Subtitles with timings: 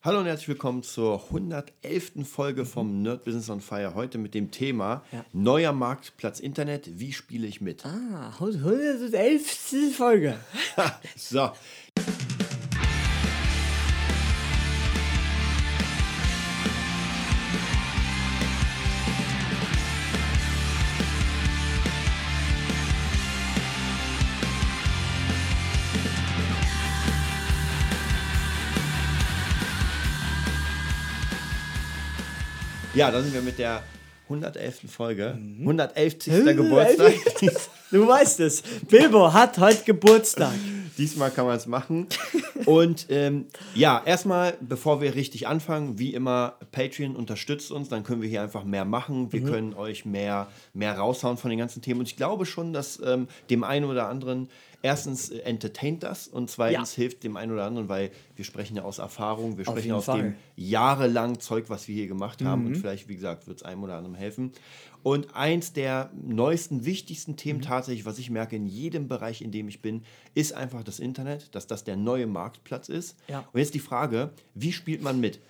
[0.00, 2.24] Hallo und herzlich willkommen zur 111.
[2.24, 3.94] Folge vom Nerd Business on Fire.
[3.96, 5.24] Heute mit dem Thema Ja.
[5.32, 7.00] neuer Marktplatz Internet.
[7.00, 7.84] Wie spiele ich mit?
[7.84, 9.92] Ah, 111.
[9.96, 10.38] Folge.
[11.16, 11.50] So.
[32.98, 33.84] Ja, da sind wir mit der
[34.24, 34.90] 111.
[34.90, 35.38] Folge.
[35.38, 35.60] Mhm.
[35.60, 36.18] 111.
[36.56, 37.14] Geburtstag.
[37.90, 38.62] Du weißt es.
[38.86, 40.52] Bilbo hat heute Geburtstag.
[40.98, 42.06] Diesmal kann man es machen.
[42.66, 48.20] Und ähm, ja, erstmal, bevor wir richtig anfangen, wie immer, Patreon unterstützt uns, dann können
[48.20, 49.32] wir hier einfach mehr machen.
[49.32, 52.00] Wir können euch mehr, mehr raushauen von den ganzen Themen.
[52.00, 54.50] Und ich glaube schon, dass ähm, dem einen oder anderen
[54.82, 57.02] erstens äh, entertaint das und zweitens Ja.
[57.02, 60.22] hilft dem einen oder anderen, weil wir sprechen ja aus Erfahrung, wir sprechen aus Fall.
[60.22, 62.66] dem jahrelang Zeug, was wir hier gemacht haben.
[62.66, 64.52] Und vielleicht, wie gesagt, wird es einem oder anderen helfen.
[65.02, 69.68] Und eins der neuesten, wichtigsten Themen tatsächlich, was ich merke in jedem Bereich, in dem
[69.68, 70.02] ich bin,
[70.34, 73.16] ist einfach das Internet, dass das der neue Marktplatz ist.
[73.28, 73.44] Ja.
[73.52, 75.40] Und jetzt die Frage, wie spielt man mit?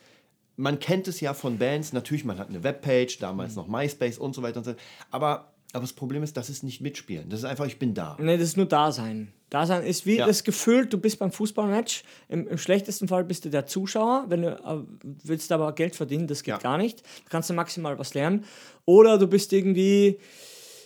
[0.57, 4.35] Man kennt es ja von Bands, natürlich, man hat eine Webpage, damals noch MySpace und
[4.35, 4.75] so weiter und so.
[5.11, 7.29] Aber, aber das Problem ist, das ist nicht mitspielen.
[7.29, 8.17] Das ist einfach, ich bin da.
[8.21, 9.33] Nee, das ist nur Dasein.
[9.51, 10.27] Dasein ist wie Ja.
[10.27, 12.05] das Gefühl, du bist beim Fußballmatch.
[12.29, 14.27] Im, Im schlechtesten Fall bist du der Zuschauer.
[14.29, 16.59] Wenn du äh, willst aber Geld verdienen, das geht Ja.
[16.59, 17.01] gar nicht.
[17.01, 18.45] Du kannst du maximal was lernen.
[18.87, 20.19] Oder du bist irgendwie,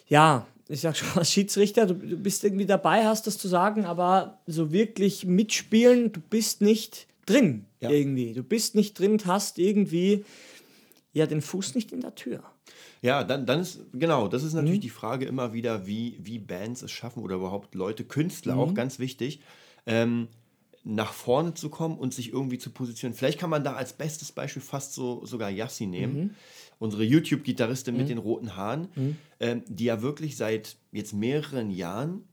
[0.08, 3.84] ja, ich sag schon als Schiedsrichter, du, du bist irgendwie dabei, hast das zu sagen,
[3.84, 7.90] aber so wirklich mitspielen, du bist nicht drin Ja.
[7.90, 8.32] irgendwie.
[8.32, 10.24] Du bist nicht drin hast irgendwie
[11.12, 12.42] ja den Fuß nicht in der Tür.
[13.02, 16.82] Ja, dann, dann ist, genau, das ist natürlich die Frage immer wieder, wie, wie Bands
[16.82, 19.40] es schaffen oder überhaupt Leute, Künstler auch ganz wichtig,
[19.86, 20.28] ähm,
[20.84, 23.18] nach vorne zu kommen und sich irgendwie zu positionieren.
[23.18, 26.36] Vielleicht kann man da als bestes Beispiel fast so sogar Yassi nehmen,
[26.78, 28.88] unsere YouTube-Gitarristin mit den roten Haaren,
[29.40, 32.24] ähm, die ja wirklich seit jetzt mehreren Jahren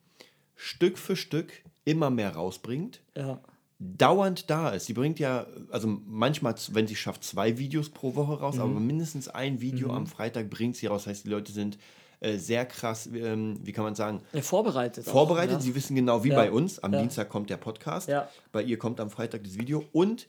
[0.56, 3.02] Stück für Stück immer mehr rausbringt.
[3.16, 3.42] Ja.
[3.80, 4.86] Dauernd da ist.
[4.88, 9.28] Sie bringt ja, also manchmal, wenn sie schafft, zwei Videos pro Woche raus, aber mindestens
[9.30, 11.04] ein Video am Freitag bringt sie raus.
[11.06, 11.78] Das heißt, die Leute sind
[12.20, 15.08] äh, sehr krass, ähm, wie kann man sagen, ja vorbereitet.
[15.08, 15.54] auch, vorbereitet.
[15.54, 15.60] ja.
[15.62, 16.36] Sie wissen genau, wie Ja.
[16.36, 16.80] bei uns.
[16.80, 17.00] Am Ja.
[17.00, 18.10] Dienstag kommt der Podcast.
[18.10, 18.28] Ja.
[18.52, 19.86] Bei ihr kommt am Freitag das Video.
[19.94, 20.28] Und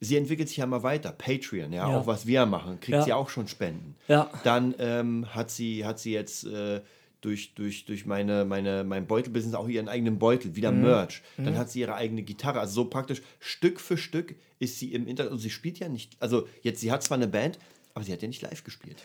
[0.00, 1.12] sie entwickelt sich ja mal weiter.
[1.12, 3.96] Patreon, ja, auch was wir machen, kriegt sie auch schon Spenden.
[4.08, 4.28] Ja.
[4.44, 6.82] Dann ähm, hat, sie, hat sie jetzt äh,
[7.20, 10.82] durch, durch, durch meine, meine, mein Beutelbusiness auch ihren eigenen Beutel, wieder Mhm.
[10.82, 11.22] Merch.
[11.36, 12.60] Dann hat sie ihre eigene Gitarre.
[12.60, 15.32] Also so praktisch Stück für Stück ist sie im Internet.
[15.32, 17.58] Und sie spielt ja nicht, also jetzt, sie hat zwar eine Band,
[17.94, 19.02] aber sie hat ja nicht live gespielt.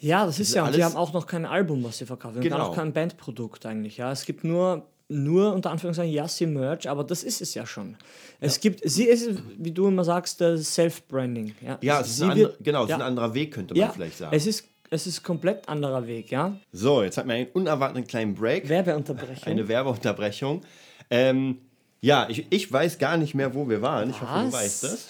[0.00, 2.36] Ja, das ist ja, und alles- haben auch noch kein Album, was sie verkaufen.
[2.36, 2.58] Und Genau.
[2.68, 3.96] auch kein Bandprodukt eigentlich.
[3.96, 7.96] Ja, es gibt nur, nur unter Anführungszeichen Yassi Merch, aber das ist es ja schon.
[8.38, 11.54] Es gibt, sie ist, wie du immer sagst, das Self-Branding.
[11.62, 13.74] Ja, Ja, es ist sie ein, andere, genau, es ja, ist ein anderer Weg, könnte
[13.74, 14.36] man ja, vielleicht sagen.
[14.36, 16.56] Es ist, es ist komplett anderer Weg, ja.
[16.72, 18.68] So, jetzt hatten wir einen unerwarteten kleinen Break.
[18.68, 19.44] Werbeunterbrechung.
[19.46, 20.62] eine Werbeunterbrechung.
[21.10, 21.58] Ähm,
[22.00, 24.10] ja, ich, ich weiß gar nicht mehr, wo wir waren.
[24.10, 24.52] Ich hoffe, du Was?
[24.52, 25.08] weißt das.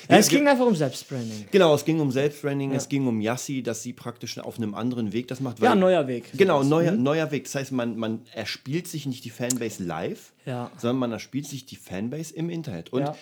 [0.09, 1.47] ja, es ging einfach um Selbstbranding.
[1.51, 5.13] Genau, es ging um Selbstbranding, es ging um Yassi, dass sie praktisch auf einem anderen
[5.13, 5.59] Weg das macht.
[5.59, 6.31] Ja, neuer Weg.
[6.37, 7.45] Genau, neuer, neuer Weg.
[7.45, 10.71] Das heißt, man, man erspielt sich nicht die Fanbase live, Ja.
[10.77, 12.91] sondern man erspielt sich die Fanbase im Internet.
[12.93, 13.15] Und Ja.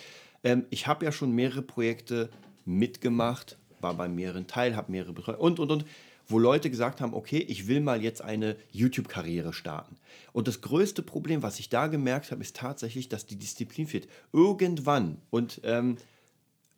[0.44, 2.30] ähm, ich habe ja schon mehrere Projekte
[2.66, 5.86] mitgemacht, war bei mehreren Teil, habe mehrere betreut und, und, und,
[6.28, 9.98] wo Leute gesagt haben, okay, ich will mal jetzt eine YouTube-Karriere starten.
[10.32, 14.08] Und das größte Problem, was ich da gemerkt habe, ist tatsächlich, dass die Disziplin fehlt.
[14.32, 15.98] Irgendwann, und ähm,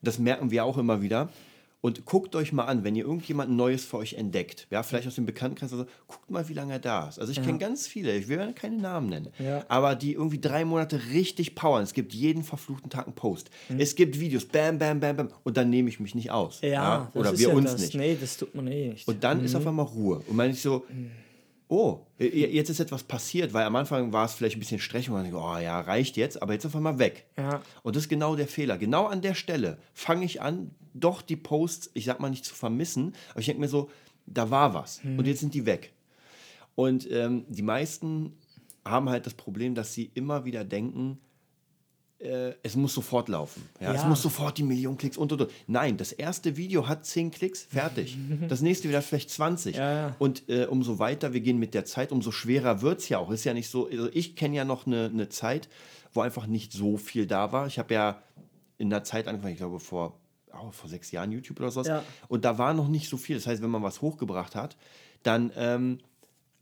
[0.01, 1.29] das merken wir auch immer wieder.
[1.85, 5.13] Und guckt euch mal an, wenn ihr irgendjemand Neues für euch entdeckt, ja, vielleicht aus
[5.13, 7.19] dem Bekanntenkreis, oder so, guckt mal, wie lange er da ist.
[7.19, 9.63] Also ich kenne ganz viele, ich will ja keine Namen nennen, Ja.
[9.67, 11.83] aber die irgendwie drei Monate richtig powern.
[11.83, 13.51] Es gibt jeden verfluchten Tag einen Post.
[13.69, 13.79] Mhm.
[13.79, 16.59] Es gibt Videos, bam, bam, bam, bam, und dann nehme ich mich nicht aus.
[16.63, 17.81] Ja, das Oder wir ja uns das.
[17.81, 17.93] nicht.
[17.93, 19.07] Nee, das tut man eh nicht.
[19.07, 20.23] Und dann ist auf einmal Ruhe.
[20.27, 20.85] Und meine ich so,
[21.67, 25.15] oh, jetzt ist etwas passiert, weil am Anfang war es vielleicht ein bisschen stressig und
[25.15, 27.25] man denkt, oh ja, reicht jetzt, aber jetzt auf einmal weg.
[27.37, 27.61] Ja.
[27.83, 28.77] Und das ist genau der Fehler.
[28.77, 32.55] Genau an der Stelle fange ich an, doch die Posts, ich sag mal nicht zu
[32.55, 33.89] vermissen, aber ich denke mir so,
[34.27, 35.91] da war was und jetzt sind die weg.
[36.75, 38.33] Und ähm, die meisten
[38.83, 41.19] haben halt das Problem, dass sie immer wieder denken,
[42.19, 43.67] äh, es muss sofort laufen.
[43.79, 43.93] Ja?
[43.93, 44.07] Es Ja.
[44.07, 45.51] muss sofort die Million Klicks und, und, und.
[45.67, 48.17] Nein, das erste Video hat 10 Klicks, fertig.
[48.47, 49.75] Das nächste wieder vielleicht 20.
[49.75, 50.15] Ja, ja.
[50.19, 53.31] Und äh, umso weiter wir gehen mit der Zeit, umso schwerer wird es ja auch.
[53.31, 55.67] Ist ja nicht so, also ich kenne ja noch eine, eine Zeit,
[56.13, 57.67] wo einfach nicht so viel da war.
[57.67, 58.21] Ich habe ja
[58.77, 60.17] in der Zeit angefangen, ich glaube vor,
[60.53, 61.87] oh, vor sechs Jahren YouTube oder sowas.
[61.87, 62.03] Ja.
[62.27, 63.35] Und da war noch nicht so viel.
[63.35, 64.77] Das heißt, wenn man was hochgebracht hat,
[65.23, 65.99] dann ähm,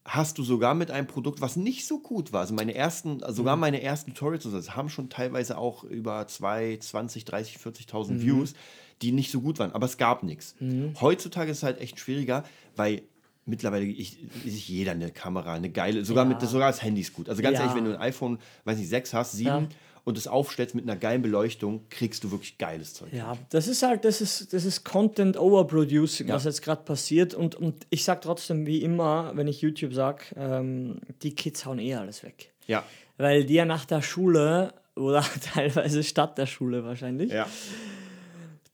[0.05, 2.41] hast du sogar mit einem Produkt, was nicht so gut war.
[2.41, 6.77] Also meine ersten, also sogar meine ersten Tutorials das haben schon teilweise auch über 2,
[6.79, 8.53] 20, 30, 40.000 Views,
[9.01, 9.71] die nicht so gut waren.
[9.71, 10.55] Aber es gab nichts.
[10.99, 12.43] Heutzutage ist es halt echt schwieriger,
[12.75, 13.03] weil
[13.45, 16.29] mittlerweile ich, ist jeder eine Kamera, eine geile, sogar, Ja.
[16.29, 17.29] mit, sogar das Handy ist gut.
[17.29, 17.61] Also ganz Ja.
[17.61, 19.67] ehrlich, wenn du ein iPhone, weiß nicht, 6 hast, 7 Ja.
[20.05, 23.13] Und es aufstellst mit einer geilen Beleuchtung, kriegst du wirklich geiles Zeug.
[23.13, 26.35] Ja, das ist halt, das ist, das ist Content Overproducing, Ja.
[26.35, 27.33] was jetzt gerade passiert.
[27.33, 31.79] Und, und ich sag trotzdem, wie immer, wenn ich YouTube sag, ähm, die Kids hauen
[31.79, 32.51] eh alles weg.
[32.67, 32.83] Ja.
[33.17, 35.23] Weil die ja nach der Schule oder
[35.53, 37.47] teilweise statt der Schule wahrscheinlich Ja.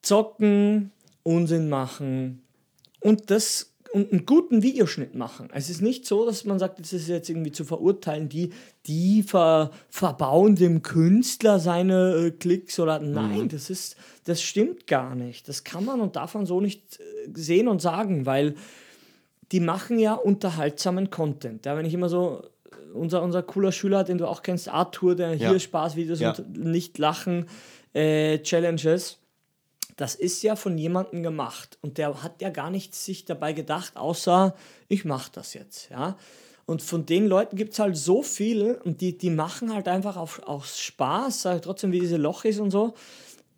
[0.02, 0.92] zocken,
[1.24, 2.42] Unsinn machen
[3.02, 5.50] und das und einen guten Videoschnitt machen.
[5.54, 8.52] Es ist nicht so, dass man sagt, das ist jetzt irgendwie zu verurteilen, die,
[8.86, 13.96] die ver, verbauen dem Künstler seine äh, Klicks oder nein, das ist,
[14.26, 15.48] das stimmt gar nicht.
[15.48, 18.56] Das kann man und darf man so nicht äh, sehen und sagen, weil
[19.52, 21.66] die machen ja unterhaltsamen Content.
[21.66, 25.16] Ja, wenn ich immer so, äh, unser, unser cooler Schüler, den du auch kennst, Arthur,
[25.16, 25.60] der hier Ja.
[25.60, 26.34] Spaßvideos Ja.
[26.38, 27.48] und nicht lachen
[27.94, 29.18] äh, Challenges,
[30.00, 33.98] das ist ja von jemandem gemacht und der hat ja gar nichts sich dabei gedacht,
[33.98, 34.56] außer
[34.88, 36.18] ich mache das jetzt, ja.
[36.66, 40.16] Und von den Leuten gibt es halt so viele und die, die machen halt einfach
[40.16, 42.94] auf, aus Spaß, ich trotzdem, wie diese Lochis und so,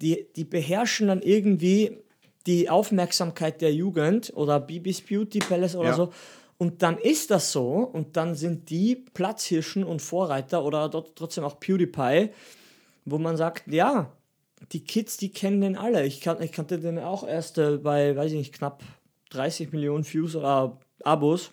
[0.01, 1.99] die, die beherrschen dann irgendwie
[2.47, 5.95] die Aufmerksamkeit der Jugend oder Bibis Beauty Palace oder Ja.
[5.95, 6.13] so.
[6.57, 11.43] Und dann ist das so und dann sind die Platzhirschen und Vorreiter oder dort trotzdem
[11.43, 12.29] auch PewDiePie,
[13.05, 14.11] wo man sagt, ja,
[14.71, 16.05] die Kids, die kennen den alle.
[16.05, 18.83] Ich, kan ich kannte den auch erst äh, bei, weiß ich nicht, knapp
[19.31, 21.51] 30 Millionen Views oder Abos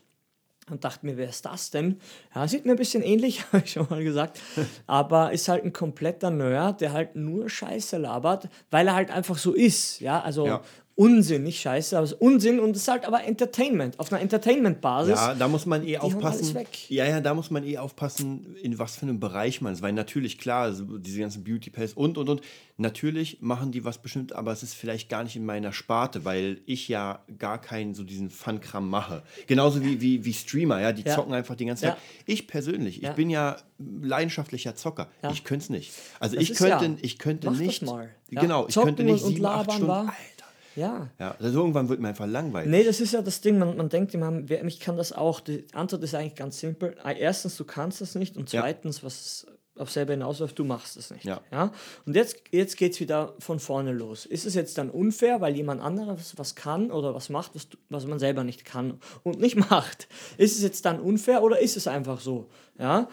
[0.70, 2.00] und dachte mir, wer ist das denn?
[2.34, 4.40] Ja, sieht mir ein bisschen ähnlich, habe ich schon mal gesagt,
[4.87, 9.38] aber ist halt ein kompletter Nerd, der halt nur Scheiße labert, weil er halt einfach
[9.38, 10.00] so ist.
[10.00, 10.62] Ja, also Ja.
[11.00, 14.20] Unsinn, nicht Scheiße, aber es ist Unsinn und es ist halt aber Entertainment, auf einer
[14.20, 15.14] Entertainment-Basis.
[15.14, 16.54] Ja, da muss man eh alles aufpassen.
[16.56, 16.90] weg.
[16.90, 19.80] Ja, ja, da muss man eh aufpassen, in was für einem Bereich man ist.
[19.80, 22.40] Weil natürlich, klar, also diese ganzen Beauty Pads und und und.
[22.80, 26.60] Natürlich machen die was bestimmt, aber es ist vielleicht gar nicht in meiner Sparte, weil
[26.66, 29.22] ich ja gar keinen so diesen Fun-Kram mache.
[29.48, 31.14] Genauso wie, wie, wie Streamer, ja, die Ja.
[31.14, 31.90] zocken einfach die ganze Ja.
[31.92, 32.00] Zeit.
[32.26, 33.56] Ich persönlich, ich bin ja
[34.02, 35.08] leidenschaftlicher Zocker.
[35.32, 35.92] Ich könnte es nicht.
[36.20, 37.84] Also Das ich könnte, ich könnte mach nicht.
[38.30, 39.88] Genau, ich Zocken könnte nicht sieben, acht Stunden.
[39.88, 40.38] war- Alter.
[40.78, 41.10] Ja.
[41.19, 42.70] Ja, also irgendwann wird mir einfach langweilig.
[42.70, 45.40] Nee, das ist ja das Ding, man, man denkt immer, ich kann das auch.
[45.40, 46.96] Die Antwort ist eigentlich ganz simpel.
[47.04, 48.62] Erstens, du kannst das nicht und Ja.
[48.62, 49.46] zweitens, was
[49.76, 51.25] auf selber hinausläuft, du machst es nicht.
[51.25, 51.40] Ja.
[51.52, 51.72] Ja?
[52.04, 54.26] Und jetzt, jetzt geht es wieder von vorne los.
[54.26, 58.04] Ist es jetzt dann unfair, weil jemand anderes was kann oder was macht, was, was
[58.06, 60.08] man selber nicht kann und nicht macht?
[60.36, 62.48] Ist es jetzt dann unfair oder ist es einfach so?
[62.76, 63.08] Ja?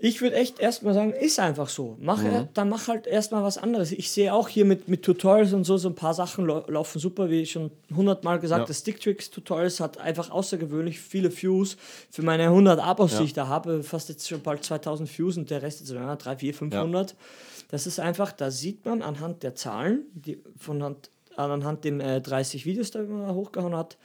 [0.00, 1.96] Ich würde echt erstmal sagen, ist einfach so.
[2.00, 2.48] Mach, Mhm.
[2.54, 3.90] Dann mach halt erstmal was anderes.
[3.90, 7.00] Ich sehe auch hier mit, mit Tutorials und so, so ein paar Sachen lau- laufen
[7.00, 8.66] super, wie ich schon hundertmal gesagt Ja.
[8.66, 11.76] das Stick-Tricks-Tutorials hat einfach außergewöhnlich viele Views.
[12.12, 13.18] Für meine 100 Abos, Ja.
[13.18, 16.14] die ich da habe, fast jetzt schon bald 2000 Views und der Rest jetzt ja,
[16.14, 17.16] 3, 4, 500.
[17.70, 22.20] Das ist einfach, da sieht man anhand der Zahlen, die von Hand, anhand den äh,
[22.20, 23.96] 30 Videos, die man da hochgehauen hat,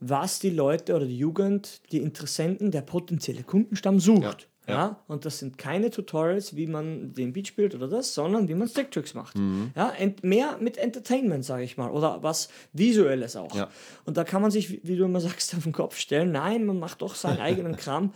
[0.00, 4.48] was die Leute oder die Jugend, die Interessenten, der potenzielle Kundenstamm sucht.
[4.68, 5.00] Ja, Ja.
[5.08, 8.68] Und das sind keine Tutorials, wie man den Beat spielt oder das, sondern wie man
[8.68, 9.36] Sticktricks macht.
[9.36, 9.70] Mhm.
[9.74, 9.92] Ja,
[10.22, 13.54] mehr mit Entertainment, sage ich mal, oder was Visuelles auch.
[13.54, 13.68] Ja.
[14.04, 16.32] Und da kann man sich, wie- du immer sagst, auf den Kopf stellen.
[16.32, 18.12] Nein, man macht doch seinen eigenen Kram,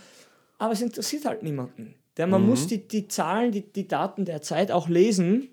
[0.59, 1.95] aber es interessiert halt niemanden.
[2.19, 5.49] Denn man muss die, die Zahlen, die, die Daten der Zeit auch lesen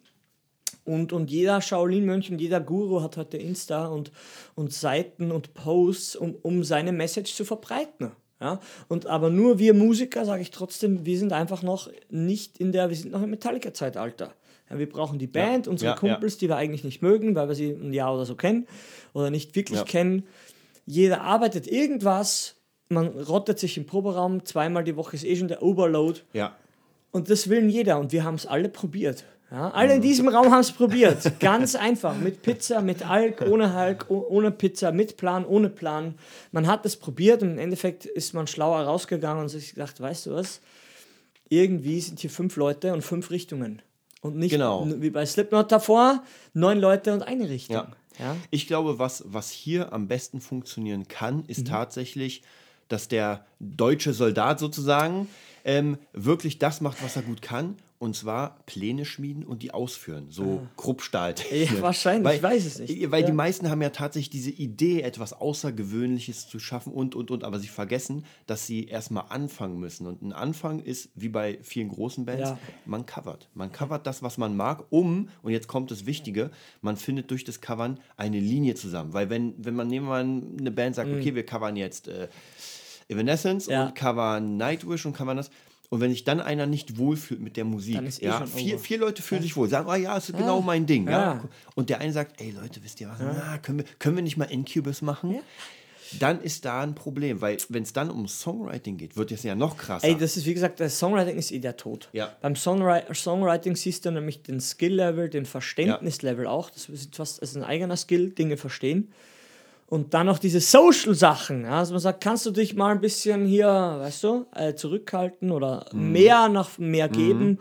[0.84, 4.12] und, und jeder Shaolin-Mönch und jeder Guru hat heute Insta und,
[4.56, 8.12] und Seiten und Posts, um, um seine Message zu verbreiten.
[8.42, 8.60] Ja?
[8.88, 12.90] Und aber nur wir Musiker, sage ich trotzdem, wir sind einfach noch nicht in der,
[12.90, 14.34] wir sind noch im Metallica-Zeitalter.
[14.70, 16.00] Ja, wir brauchen die Band, unsere Ja, ja.
[16.00, 18.68] Kumpels, die wir eigentlich nicht mögen, weil wir sie ein Jahr oder so kennen
[19.14, 19.86] oder nicht wirklich Ja.
[19.86, 20.28] kennen.
[20.86, 22.56] Jeder arbeitet irgendwas,
[22.88, 26.22] man rottet sich im Proberaum, zweimal die Woche ist eh schon der Overload.
[26.34, 26.56] Ja.
[27.12, 29.26] Und das will jeder und wir haben es alle probiert.
[29.52, 31.40] Ja, alle in diesem Raum haben es probiert.
[31.40, 32.16] Ganz einfach.
[32.16, 36.14] Mit Pizza, mit Alk, ohne Alk, oh- ohne Pizza, mit Plan, ohne Plan.
[36.52, 40.28] Man hat es probiert und im Endeffekt ist man schlauer rausgegangen und sich gedacht, weißt
[40.28, 40.62] du was?
[41.50, 43.82] Irgendwie sind hier fünf Leute und fünf Richtungen.
[44.22, 44.86] Und nicht Genau.
[44.88, 46.22] wie bei Slipknot davor,
[46.54, 47.76] neun Leute und eine Richtung.
[47.78, 47.92] Ja.
[48.20, 48.36] Ja?
[48.52, 52.44] Ich glaube, was, was hier am besten funktionieren kann, ist tatsächlich,
[52.88, 55.28] dass der deutsche Soldat sozusagen
[55.70, 57.76] ähm, wirklich das macht, was er gut kann.
[58.02, 60.28] Und zwar Pläne schmieden und die ausführen.
[60.30, 61.36] So Kruppstahl.
[61.52, 63.12] Ja, wahrscheinlich, ich weiß es nicht.
[63.12, 63.26] Weil Ja.
[63.28, 67.44] die meisten haben ja tatsächlich diese Idee, etwas Außergewöhnliches zu schaffen und, und, und.
[67.44, 70.08] Aber sie vergessen, dass sie erstmal anfangen müssen.
[70.08, 72.60] Und ein Anfang ist, wie bei vielen großen Bands, Ja.
[72.86, 73.50] man covert.
[73.54, 77.44] Man covert das, was man mag, um, und jetzt kommt das Wichtige, man findet durch
[77.44, 79.12] das Covern eine Linie zusammen.
[79.12, 80.22] Weil wenn, wenn man, nehmen wir mal
[80.58, 80.96] eine Band Mhm.
[80.96, 82.30] sagt, okay, wir covern jetzt äh,
[83.10, 83.88] Evanescence Ja.
[83.88, 85.50] und Cover Nightwish und Cover das.
[85.90, 88.84] Und wenn sich dann einer nicht wohlfühlt mit der Musik, eh ja, vier, over.
[88.84, 91.08] vier Leute fühlen sich wohl, sagen, ah ja, ist genau mein Ding.
[91.08, 91.12] Ja.
[91.12, 91.44] Ja.
[91.74, 94.38] Und der eine sagt, ey Leute, wisst ihr was, na, können, wir, können wir nicht
[94.38, 95.40] mal Incubus machen?
[96.20, 99.56] Dann ist da ein Problem, weil wenn es dann um Songwriting geht, wird es ja
[99.56, 100.08] noch krasser.
[100.08, 102.10] Ey, das ist wie gesagt, das Songwriting ist eh der Tod.
[102.14, 102.36] Ja.
[102.42, 106.70] Beim Songwri Songwriting siehst du nämlich den Skill-Level, den Verständnislevel auch.
[106.70, 109.12] Das ist fast das ist ein eigener Skill, Dinge verstehen.
[109.90, 111.64] Und dann noch diese Social-Sachen.
[111.64, 115.52] Ja, also man sagt, kannst du dich mal ein bisschen hier, weißt du, äh, zurückhalten
[115.52, 116.12] oder Mhm.
[116.12, 117.58] mehr nach mehr geben.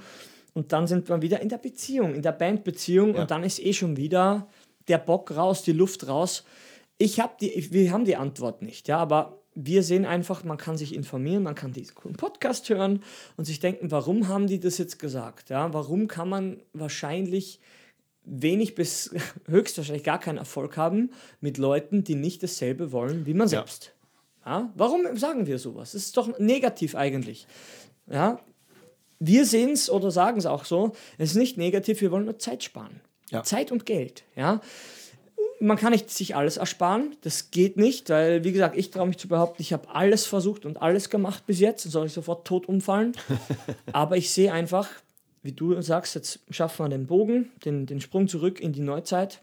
[0.52, 3.14] Und dann sind wir wieder in der Beziehung, in der Bandbeziehung.
[3.14, 3.22] Ja.
[3.22, 4.46] Und dann ist eh schon wieder
[4.88, 6.44] der Bock raus, die Luft raus.
[6.98, 10.76] Ich habe die, wir haben die Antwort nicht, ja, aber wir sehen einfach, man kann
[10.76, 13.02] sich informieren, man kann diesen coolen Podcast hören
[13.36, 15.50] und sich denken, warum haben die das jetzt gesagt?
[15.50, 17.60] Ja, warum kann man wahrscheinlich
[18.30, 19.10] wenig bis
[19.46, 23.58] höchstwahrscheinlich gar keinen Erfolg haben mit Leuten, die nicht dasselbe wollen wie man Ja.
[23.58, 23.92] selbst?
[24.46, 25.92] Ja, warum sagen wir sowas?
[25.92, 27.46] Das ist doch negativ eigentlich.
[28.10, 28.40] Ja,
[29.18, 32.38] wir sehen es oder sagen es auch so, es ist nicht negativ, wir wollen nur
[32.38, 33.00] Zeit sparen.
[33.30, 33.42] Ja.
[33.42, 34.22] Zeit und Geld.
[34.36, 34.60] Ja.
[35.60, 39.18] Man kann nicht sich alles ersparen, das geht nicht, weil, wie gesagt, ich traue mich
[39.18, 42.46] zu behaupten, ich habe alles versucht und alles gemacht bis jetzt und soll ich sofort
[42.46, 43.12] tot umfallen.
[43.92, 44.88] Aber ich sehe einfach,
[45.48, 49.40] wie du sagst, jetzt schaffen wir den Bogen, den, den Sprung zurück in die Neuzeit.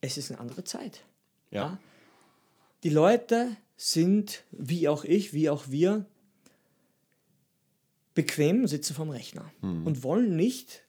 [0.00, 1.04] Es ist eine andere Zeit.
[1.52, 1.78] ja.
[2.82, 6.04] Die Leute sind, wie auch ich, wie auch wir,
[8.14, 9.52] bequem, sitzen vorm Rechner
[9.84, 10.81] und wollen nicht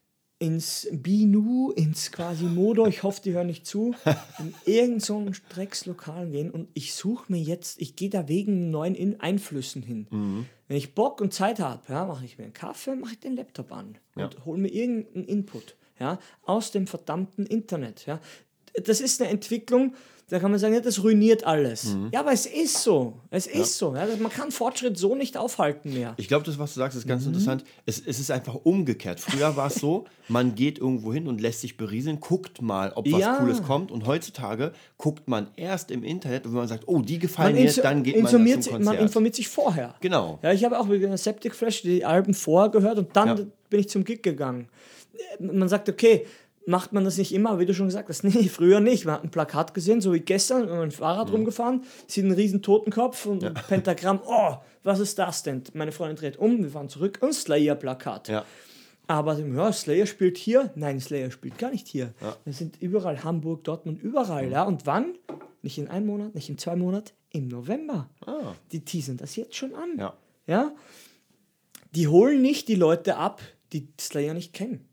[0.43, 3.95] ins Binu, ins quasi Modo, ich hoffe, die hören nicht zu,
[4.39, 8.93] in irgendein so Dreckslokal gehen und ich suche mir jetzt, ich gehe da wegen neuen
[8.93, 10.45] In Einflüssen hin.
[10.67, 13.37] Wenn ich Bock und Zeit habe, ja, mache ich mir einen Kaffee, mache ich den
[13.37, 18.05] Laptop an und hole mir irgendeinen Input ja, aus dem verdammten Internet.
[18.05, 18.19] Ja.
[18.83, 19.93] Das ist eine Entwicklung,
[20.29, 21.95] da kann man sagen, ja, das ruiniert alles.
[22.11, 23.13] Ja, aber es ist so.
[23.29, 23.93] Es ist so.
[23.93, 24.07] Ja.
[24.19, 26.13] Man kann Fortschritt so nicht aufhalten mehr.
[26.17, 27.09] Ich glaube, das, was du sagst, ist Mhm.
[27.09, 27.63] ganz interessant.
[27.85, 29.19] Es, es ist einfach umgekehrt.
[29.19, 33.11] Früher war es so, man geht irgendwo hin und lässt sich berieseln, guckt mal, ob
[33.11, 33.35] was Ja.
[33.35, 33.91] Cooles kommt.
[33.91, 37.71] Und heutzutage guckt man erst im Internet, und wenn man sagt, oh, die gefallen mir,
[37.73, 38.95] dann geht man informiert, zum Konzert.
[38.95, 39.93] man informiert sich vorher.
[40.01, 40.39] Genau.
[40.41, 43.35] Ja, ich habe auch wegen Septic Flash die Alben vorher gehört und dann Ja.
[43.69, 44.67] bin ich zum Gig gegangen.
[45.39, 46.25] Man sagt, okay,
[46.65, 48.23] macht man das nicht immer, wie du schon gesagt hast.
[48.23, 49.05] Nee, früher nicht.
[49.05, 51.35] Man hat ein Plakat gesehen, so wie gestern, mit dem Fahrrad Mhm.
[51.35, 54.21] rumgefahren, sieht einen riesen Totenkopf und ein Pentagramm.
[54.27, 55.63] Oh, was ist das denn?
[55.73, 58.27] Meine Freundin dreht um, wir fahren zurück und Slayer-Plakat.
[58.29, 58.45] Ja.
[59.07, 60.71] Aber ja, Slayer spielt hier.
[60.75, 62.13] Nein, Slayer spielt gar nicht hier.
[62.45, 64.49] Wir sind überall, Hamburg, Dortmund, überall.
[64.49, 64.63] Ja.
[64.63, 65.13] Und wann?
[65.61, 68.09] Nicht in einem Monat, nicht in zwei Monaten, im November.
[68.25, 68.53] Ah.
[68.71, 69.97] Die teasern das jetzt schon an.
[69.97, 70.13] Ja.
[70.47, 70.71] Ja?
[71.95, 73.41] Die holen nicht die Leute ab,
[73.73, 74.85] die Slayer nicht kennen.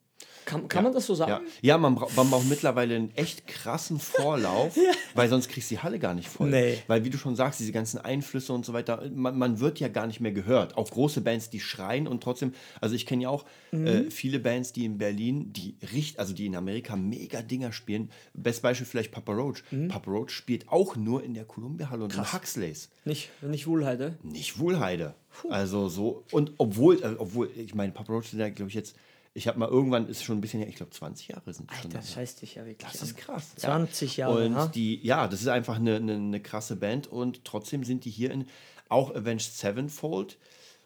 [0.50, 1.30] Kann, kann man das so sagen?
[1.30, 4.76] Ja, ja man, bra man braucht mittlerweile einen echt krassen Vorlauf,
[5.14, 6.50] weil sonst kriegst du die Halle gar nicht voll.
[6.50, 6.78] Nee.
[6.88, 9.88] Weil, wie du schon sagst, diese ganzen Einflüsse und so weiter, man, man wird ja
[9.88, 10.76] gar nicht mehr gehört.
[10.76, 13.86] Auch große Bands, die schreien und trotzdem, also ich kenne ja auch Mhm.
[13.86, 18.10] äh, viele Bands, die in Berlin, die richt, also die in Amerika mega Dinger spielen.
[18.34, 19.62] Best Beispiel vielleicht Papa Roach.
[19.70, 19.86] Mhm.
[19.86, 22.90] Papa Roach spielt auch nur in der Columbia-Halle und in Huxleys.
[23.04, 24.18] Nicht, nicht Wohlheide.
[24.24, 25.14] Nicht Wohlheide.
[25.48, 28.96] Also so, und obwohl, äh, obwohl, ich meine, Papa Roach sind ja, glaube ich, jetzt,
[29.32, 31.90] ich habe mal irgendwann, ist schon ein bisschen her, ich glaube 20 Jahre sind schon
[31.90, 32.20] Das dabei.
[32.22, 32.90] heißt dich ja wirklich.
[32.90, 33.08] Das an.
[33.08, 33.54] ist krass.
[33.56, 34.28] 20 ja.
[34.28, 34.66] Jahre, Und ha?
[34.66, 38.30] die, ja, das ist einfach eine, eine, eine krasse Band und trotzdem sind die hier
[38.32, 38.46] in,
[38.88, 40.36] auch Avenged Sevenfold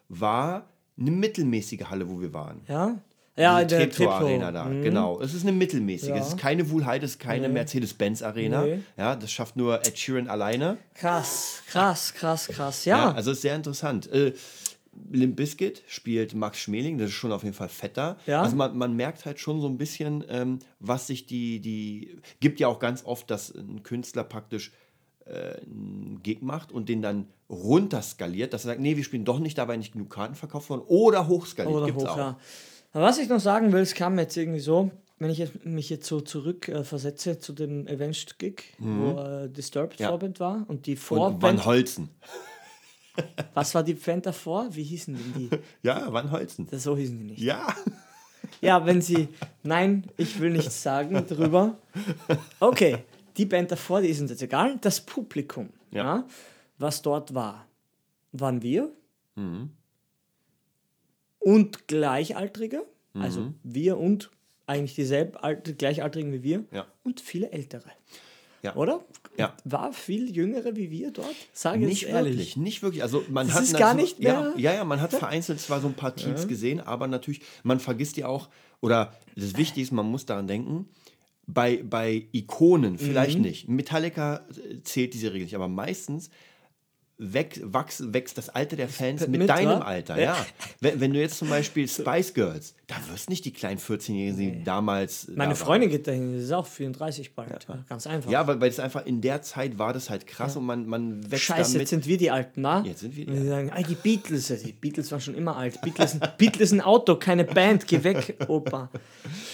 [0.09, 2.61] war eine mittelmäßige Halle, wo wir waren.
[2.67, 2.99] Ja?
[3.37, 4.13] Ja, in Diese der Treptow.
[4.13, 5.19] Arena da, genau.
[5.19, 6.07] Es ist eine mittelmäßige.
[6.09, 6.15] Ja.
[6.15, 8.61] Es ist keine Woolheide, es ist keine Mercedes-Benz Arena.
[8.63, 8.79] Nee.
[8.95, 10.77] Ja, das schafft nur Ed Sheeran alleine.
[10.93, 12.85] Krass, krass, krass, krass.
[12.85, 13.11] Ja, Ja.
[13.13, 14.07] also ist sehr interessant.
[14.09, 14.33] Äh,
[15.11, 18.17] Limp Bizkit spielt Max Schmeling, das ist schon auf jeden Fall fetter.
[18.25, 18.41] Ja.
[18.41, 22.59] Also man, man merkt halt schon so ein bisschen, ähm, was sich die, die, gibt
[22.59, 24.71] ja auch ganz oft, dass ein Künstler praktisch
[25.25, 29.39] äh, einen Gig macht und den dann runterskaliert, dass er sagt, nee, wir spielen doch
[29.39, 32.17] nicht, dabei nicht genug Karten verkauft worden oder hochskaliert, Oder gibt's hoch, auch.
[32.17, 32.39] ja.
[32.93, 35.89] Aber was ich noch sagen will, es kam jetzt irgendwie so, wenn ich jetzt, mich
[35.89, 40.03] jetzt so zurück äh, versetze zu dem Avenged Gig, wo äh, Disturbed Mhm.
[40.03, 40.09] Ja.
[40.09, 42.09] Vorband war und die Und Vorband, Van Holzen.
[43.53, 44.67] Was war die Band davor?
[44.75, 45.49] Wie hießen denn die?
[45.83, 46.67] Ja, Van Holzen.
[46.69, 47.39] Das, so hießen die nicht.
[47.41, 47.73] Ja.
[48.61, 49.27] Ja, wenn sie,
[49.63, 51.77] nein, ich will nichts sagen drüber.
[52.59, 52.99] Okay,
[53.37, 54.77] die Band davor, die ist uns jetzt egal.
[54.81, 56.03] Das Publikum, Ja.
[56.17, 56.27] ja.
[56.77, 57.65] was dort war,
[58.31, 58.91] waren wir
[59.35, 59.71] Mhm.
[61.39, 63.55] und Gleichaltrige, also Mhm.
[63.63, 64.29] wir und
[64.67, 66.85] eigentlich dieselben Alt Gleichaltrigen wie wir Ja.
[67.03, 67.89] und viele Ältere.
[68.65, 68.75] Ja.
[68.75, 69.03] Oder?
[69.37, 69.53] Ja.
[69.63, 71.35] War viel Jüngere wie wir dort?
[71.53, 72.33] Sage ich Nicht ehrlich.
[72.33, 73.03] wirklich, nicht wirklich.
[73.03, 75.59] Also man Das hat ist gar so- nicht ja, mehr- Ja, ja, man hat vereinzelt
[75.59, 78.49] zwar so ein paar Teams gesehen, aber natürlich, man vergisst ja auch,
[78.81, 80.87] oder das Wichtige ist, man muss daran denken,
[81.47, 82.97] bei, bei Ikonen Mhm.
[82.97, 83.67] vielleicht nicht.
[83.69, 86.29] Metallica äh, zählt diese Regel nicht, aber meistens
[87.17, 89.85] weg, wachs, wächst das Alter der Fans mit, Mit, deinem wa?
[89.85, 90.45] Alter, ja.
[90.81, 94.63] Wenn, wenn du jetzt zum Beispiel Spice Girls, da wirst nicht die kleinen 14-Jährigen, die
[94.63, 95.29] damals.
[95.33, 95.55] Meine da.
[95.55, 97.65] Freundin geht dahin, die ist auch 34 bald.
[97.87, 98.29] Ganz einfach.
[98.29, 101.31] Ja, weil, weil es einfach in der Zeit war das halt krass und man, man
[101.31, 101.81] wächst Scheiße, damit.
[101.81, 102.83] jetzt sind wir die Alten, na?
[102.83, 105.35] Jetzt sind wir die Und die sagen, ah, die Beatles, ja, die Beatles waren schon
[105.35, 105.79] immer alt.
[105.81, 108.89] Beatles, Beatles ein Auto, keine Band, geh weg, Opa.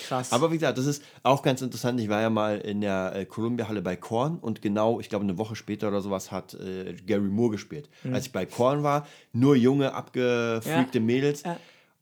[0.08, 0.32] Krass.
[0.32, 2.00] Aber wie gesagt, das ist auch ganz interessant.
[2.00, 5.38] Ich war ja mal in der äh, Columbia-Halle bei Korn und genau, ich glaube, eine
[5.38, 7.89] Woche später oder sowas hat äh, Gary Moore gespielt.
[8.03, 8.13] Mhm.
[8.15, 11.03] Als ich bei Korn war, nur junge, abgefreakte Ja.
[11.03, 11.43] Mädels.
[11.43, 11.58] Ja.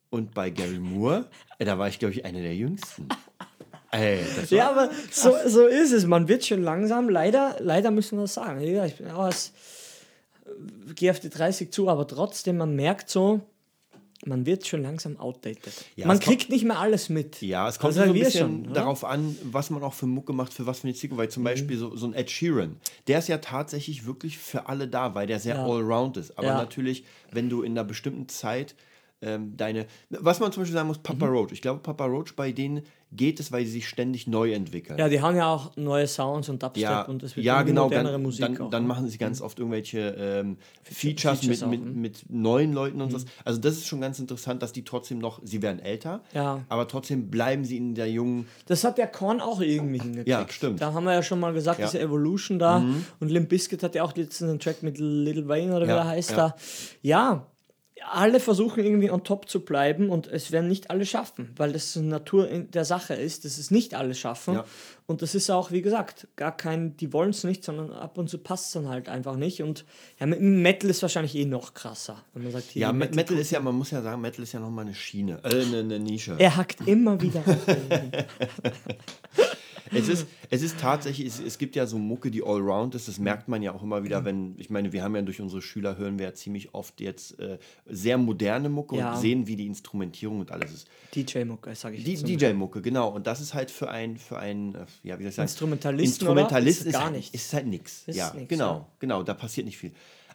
[0.10, 1.26] Und bei Gary Moore,
[1.60, 3.08] da war ich, glaube ich, einer der jüngsten.
[3.92, 6.06] Ey, ja, aber so, so ist es.
[6.06, 8.62] Man wird schon langsam, leider, leider müssen wir das sagen.
[8.62, 9.52] Ich bin auch als,
[10.46, 13.42] äh, gehe auf die 30 zu, aber trotzdem, man merkt so,
[14.26, 15.72] man wird schon langsam outdated.
[15.96, 17.42] Ja, man es kommt- kriegt nicht mehr alles mit.
[17.42, 20.34] Ja, es kommt Das so ein bisschen schon, darauf an, was man auch für Mucke
[20.34, 21.22] macht, für was für eine Zielgruppe.
[21.24, 24.88] Weil zum Beispiel so, so ein Ed Sheeran, der ist ja tatsächlich wirklich für alle
[24.88, 25.64] da, weil der sehr Ja.
[25.66, 26.38] allround ist.
[26.38, 26.58] Aber Ja.
[26.58, 28.76] natürlich, wenn du in einer bestimmten Zeit
[29.22, 29.86] ähm, deine.
[30.10, 31.52] Was man zum Beispiel sagen muss, Papa Roach.
[31.52, 35.00] Ich glaube, Papa Roach, bei denen geht es, weil sie sich ständig neu entwickeln.
[35.00, 37.86] Ja, die haben ja auch neue Sounds und Dubstep Ja, und es wird ja genau.
[37.86, 38.70] modernere Dann, Musik dann, auch.
[38.70, 38.88] dann ne?
[38.88, 42.02] machen sie ganz oft irgendwelche ähm, Features, Features mit, mit, mhm.
[42.02, 43.18] mit neuen Leuten und so.
[43.44, 46.64] Also das ist schon ganz interessant, dass die trotzdem noch, sie werden älter, Ja.
[46.70, 50.28] aber trotzdem bleiben sie in der jungen Das hat der Korn auch irgendwie hingekriegt.
[50.28, 50.80] Ja, stimmt.
[50.80, 51.88] Da haben wir ja schon mal gesagt, Ja.
[51.88, 51.92] Mhm.
[51.92, 52.78] diese Evolution da.
[53.20, 55.98] Und Limp Bizkit hat ja auch letztens einen Track mit Little Wayne oder wie Ja,
[55.98, 56.38] er heißt ja.
[56.38, 56.56] da.
[57.02, 57.48] Ja,
[58.12, 61.96] alle versuchen irgendwie on top zu bleiben und es werden nicht alle schaffen, weil das
[61.96, 64.56] Natur in der Sache ist, dass es nicht alle schaffen.
[64.56, 64.66] Ja.
[65.06, 68.30] Und das ist auch, wie gesagt, gar kein, die wollen es nicht, sondern ab und
[68.30, 69.64] zu passt es dann halt einfach nicht.
[69.64, 69.86] Und
[70.20, 73.52] ja, Metal ist wahrscheinlich eh noch krasser, wenn man sagt, hier Ja, Metal, Metal ist
[73.52, 76.36] ja, man muss ja sagen, Metal ist ja nochmal eine Schiene, äh, eine, eine Nische.
[76.38, 77.44] Er hackt immer wieder.
[79.92, 83.20] Es ist, es ist tatsächlich, es, es gibt ja so Mucke, die allround ist, das
[83.20, 85.98] merkt man ja auch immer wieder, wenn, ich meine, wir haben ja durch unsere Schüler,
[85.98, 89.14] hören wir ja ziemlich oft jetzt äh, sehr moderne Mucke Ja.
[89.14, 90.88] und sehen, wie die Instrumentierung und alles ist.
[91.16, 92.16] DJ-Mucke, sage ich Die.
[92.38, 93.10] DJ-Mucke, genau.
[93.10, 95.48] Und das ist halt für ein, für ein, äh, ja, wie soll ich sagen?
[96.02, 96.90] Instrumentalist oder?
[96.90, 97.34] Ist gar halt, nichts.
[97.34, 98.04] ist halt nichts.
[98.08, 98.88] Ja, nix, genau, ja.
[99.00, 99.92] genau, da passiert nicht viel.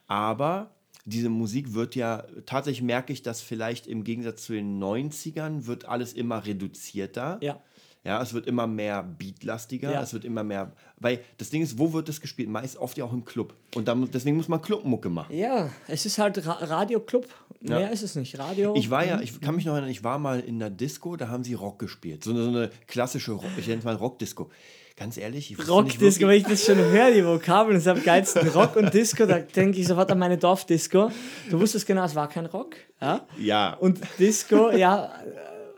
[0.06, 0.70] Aber
[1.06, 5.84] diese Musik wird ja, tatsächlich merke ich, dass vielleicht im Gegensatz zu den 90ern wird
[5.84, 7.38] alles immer reduzierter.
[7.42, 7.60] Ja.
[8.04, 10.02] Ja, es wird immer mehr beatlastiger, Ja.
[10.02, 12.50] es wird immer mehr, weil das Ding ist, wo wird das gespielt?
[12.50, 13.54] Meist oft ja auch im Club.
[13.74, 15.34] Und dann, deswegen muss man Clubmucke machen.
[15.34, 17.26] Ja, es ist halt Ra Radioclub.
[17.62, 17.78] Ja.
[17.78, 18.38] Mehr ist es nicht.
[18.38, 18.74] Radio.
[18.76, 21.28] Ich war ja, ich kann mich noch erinnern, ich war mal in einer Disco, da
[21.28, 22.22] haben sie Rock gespielt.
[22.24, 24.50] So eine, so eine klassische Rock, ich nenne es mal Rockdisco.
[24.96, 27.88] Ganz ehrlich, ich wusste nicht Rock-Disco, wenn ich das schon höre, die Vokabeln, das ist
[27.88, 28.46] am geilsten.
[28.50, 31.10] Rock und Disco, da denke ich sofort an meine Dorfdisco.
[31.50, 32.76] Du wusstest genau, es war kein Rock.
[33.00, 33.26] Ja?
[33.36, 35.10] Ja, Und Disco, ja,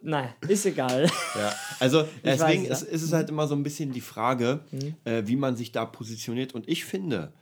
[0.07, 1.11] nein, ist egal.
[1.35, 1.55] ja.
[1.81, 2.75] Also deswegen weiß, ja.
[2.75, 4.61] ist, ist es halt immer so ein bisschen die Frage,
[5.05, 6.55] äh, wie man sich da positioniert.
[6.55, 7.33] Und ich finde,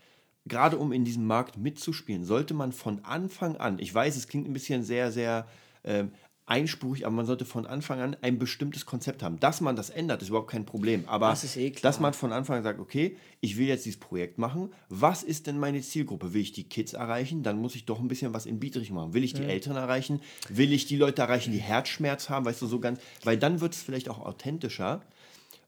[0.46, 4.48] gerade um in diesem Markt mitzuspielen, sollte man von Anfang an, ich weiß, es klingt
[4.48, 5.46] ein bisschen sehr, sehr
[5.84, 6.10] ähm,
[6.46, 9.40] einspurig, aber man sollte von Anfang an ein bestimmtes Konzept haben.
[9.40, 11.04] Dass man das ändert, ist überhaupt kein Problem.
[11.06, 14.38] Aber Das eh dass man von Anfang an sagt, okay, ich will jetzt dieses Projekt
[14.38, 14.70] machen.
[14.88, 16.34] Was ist denn meine Zielgruppe?
[16.34, 17.42] Will ich die Kids erreichen?
[17.42, 19.14] Dann muss ich doch ein bisschen was in Beatrichtung machen.
[19.14, 20.20] Will ich die Eltern erreichen?
[20.50, 22.44] Will ich die Leute erreichen, die Herzschmerz haben?
[22.44, 25.02] Weißt du, so ganz, weil dann wird es vielleicht auch authentischer,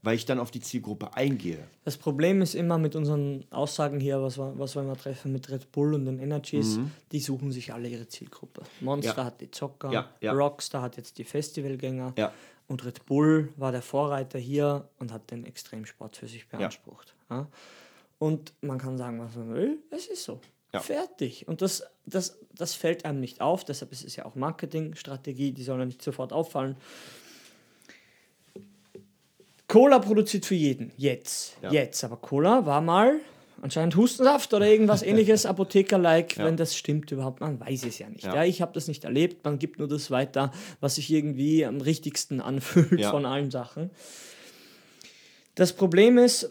[0.07, 1.67] weil ich dann auf die Zielgruppe eingehe.
[1.85, 5.51] Das Problem ist immer mit unseren Aussagen hier, was wir, was wir immer treffen mit
[5.51, 6.79] Red Bull und den Energies,
[7.13, 8.63] die suchen sich alle ihre Zielgruppe.
[8.81, 9.19] Monster Mhm.
[9.19, 9.25] Ja.
[9.25, 10.33] hat die Zocker, Ja, ja.
[10.33, 12.15] Rockstar hat jetzt die Festivalgänger
[12.69, 17.15] und Red Bull war der Vorreiter hier und hat den Extremsport für sich beansprucht.
[18.19, 20.41] Und man kann sagen, was man will, es ist so.
[20.81, 21.49] Fertig.
[21.49, 25.63] Und das, das, das fällt einem nicht auf, deshalb ist es ja auch Marketingstrategie, die
[25.63, 26.77] soll ja nicht sofort auffallen.
[29.69, 30.93] Cola produziert für jeden.
[30.97, 31.57] Jetzt.
[31.63, 31.71] Ja.
[31.73, 32.05] Jetzt.
[32.05, 33.21] Aber Cola war mal
[33.63, 36.45] anscheinend Hustensaft oder irgendwas ähnliches, Apotheker-like, Ja.
[36.45, 37.41] wenn das stimmt überhaupt.
[37.41, 38.25] Man weiß es ja nicht.
[38.25, 38.35] Ja.
[38.37, 38.45] Ja.
[38.45, 39.45] ich habe das nicht erlebt.
[39.45, 43.11] Man gibt nur das weiter, was sich irgendwie am richtigsten anfühlt Ja.
[43.11, 43.91] von allen Sachen.
[45.55, 46.51] Das Problem ist,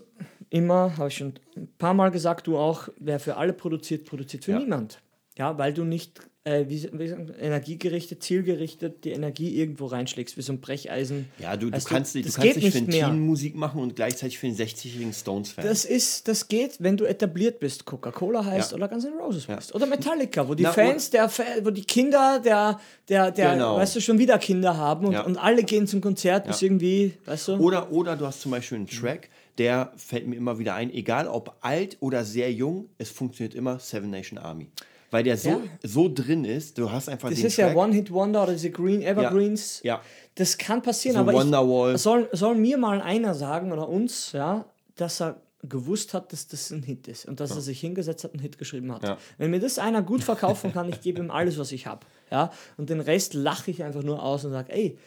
[0.49, 4.45] immer, habe ich schon ein paar Mal gesagt, du auch, wer für alle produziert, produziert
[4.45, 4.99] für niemand.
[5.38, 7.06] Ja, weil du nicht äh, wie, wie
[7.41, 11.28] energiegerichtet, zielgerichtet die Energie irgendwo reinschlägst, wie so ein Brecheisen.
[11.39, 12.89] Ja, du, du kannst, du, das kannst geht nicht für einen.
[12.89, 15.65] Teen Musik machen und gleichzeitig für einen 60-jährigen Stones-Fan.
[15.65, 18.78] Das ist, das geht, wenn du etabliert bist, Coca-Cola heißt Ja.
[18.78, 19.74] oder Guns N' Roses heißt.
[19.74, 21.30] Oder Metallica, wo die Na, Fans, der,
[21.63, 23.78] wo die Kinder, der, der, der, Genau.
[23.78, 25.21] weißt du, schon wieder Kinder haben und, Ja.
[25.26, 26.67] und alle gehen zum Konzert bis Ja.
[26.67, 27.54] irgendwie, weißt du?
[27.56, 31.28] Oder, oder du hast zum Beispiel einen Track, der fällt mir immer wieder ein, egal
[31.28, 34.67] ob alt oder sehr jung, es funktioniert immer Seven Nation Army.
[35.12, 35.60] Weil der so, Ja.
[35.84, 37.76] so drin ist, du hast einfach Das ist Track.
[37.76, 39.82] ja One-Hit-Wonder oder diese Green Evergreens.
[39.84, 40.02] Ja.
[40.36, 41.96] Das kann passieren, So aber Wonderwall.
[41.96, 44.65] ich, soll, soll mir mal einer sagen oder uns, ja,
[44.96, 48.32] dass er gewusst hat, dass das ein Hit ist und dass er sich hingesetzt hat
[48.34, 49.04] und einen Hit geschrieben hat.
[49.04, 49.18] Ja.
[49.38, 52.06] Wenn mir das einer gut verkaufen kann, ich gebe ihm alles, was ich habe.
[52.30, 52.52] Ja?
[52.78, 54.98] Und den Rest lache ich einfach nur aus und sage, ey,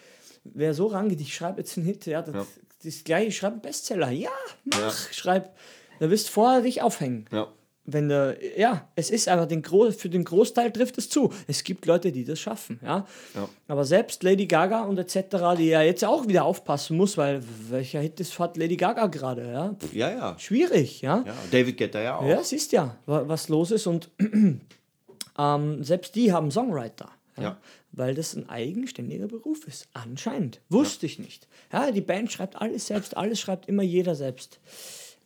[0.45, 2.47] wer so rangeht, ich schreibe jetzt einen Hit, ja, das, Ja.
[2.79, 4.11] das ist gleich, ich schreibe einen Bestseller.
[4.11, 4.31] Ja,
[4.65, 4.91] mach, Ja.
[5.13, 5.55] schreib.
[6.01, 7.27] Da wirst vorher dich aufhängen.
[7.33, 7.49] Ja.
[7.91, 11.33] Wenn der, ja, es ist aber den Gro für den Großteil trifft es zu.
[11.47, 13.07] Es gibt Leute, die das schaffen, ja.
[13.35, 13.49] Ja.
[13.67, 18.01] Aber selbst Lady Gaga und etc., die ja jetzt auch wieder aufpassen muss, weil welcher
[18.01, 19.73] Hit ist, hat Lady Gaga gerade, ja.
[19.73, 20.39] Pff, Ja, ja.
[20.39, 21.25] Schwierig, ja.
[21.27, 21.35] ja.
[21.51, 22.27] David Guetta ja auch.
[22.27, 24.11] Ja, siehst ja, wa- was los ist und
[25.39, 27.09] ähm, selbst die haben Songwriter.
[27.37, 27.57] Ja, Ja.
[27.93, 29.89] Weil das ein eigenständiger Beruf ist.
[29.95, 30.61] Anscheinend.
[30.69, 31.49] Wusste ich nicht.
[31.73, 34.61] Ja, die Band schreibt alles selbst, alles schreibt immer jeder selbst.